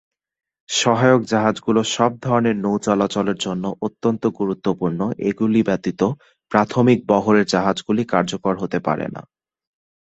[0.69, 6.01] সহায়ক জাহাজগুলো সব ধরনের নৌ চলাচলের জন্য অত্যন্ত গুরুত্বপূর্ণ, এগুলি ব্যতীত,
[6.51, 9.21] প্রাথমিক বহরের জাহাজগুলি কার্যকর হতে পারে না।